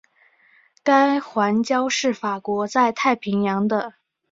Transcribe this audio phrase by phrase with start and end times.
[0.83, 3.93] 该环礁是法国在太平洋的。